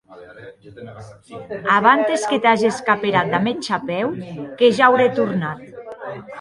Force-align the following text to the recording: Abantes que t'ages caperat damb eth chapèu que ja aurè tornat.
Abantes 1.73 2.25
que 2.31 2.41
t'ages 2.47 2.81
caperat 2.89 3.31
damb 3.35 3.51
eth 3.53 3.63
chapèu 3.69 4.11
que 4.59 4.75
ja 4.81 4.91
aurè 4.91 5.07
tornat. 5.21 5.65